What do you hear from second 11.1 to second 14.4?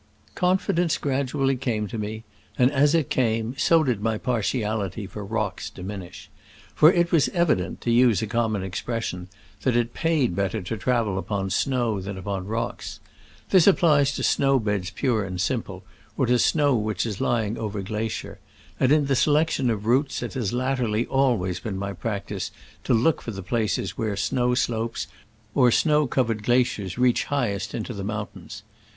upon snow than upon rocks. This applies to